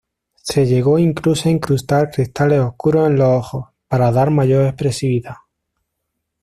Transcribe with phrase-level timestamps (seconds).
[0.41, 5.35] Se llegó incluso a incrustar cristales oscuros en los ojos, para dar mayor expresividad.